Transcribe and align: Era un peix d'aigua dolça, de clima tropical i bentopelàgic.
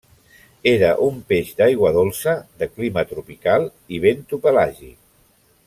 Era 0.69 0.87
un 1.07 1.19
peix 1.33 1.51
d'aigua 1.59 1.91
dolça, 1.97 2.35
de 2.63 2.69
clima 2.71 3.05
tropical 3.13 3.69
i 3.97 4.01
bentopelàgic. 4.07 4.99